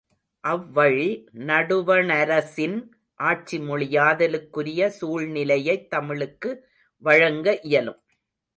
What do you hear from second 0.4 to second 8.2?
அவ்வழி நடுவணரசின் ஆட்சிமொழியாதலுக்குரிய சூழ்நிலையைத் தமிழுக்கு வழங்க இயலும்.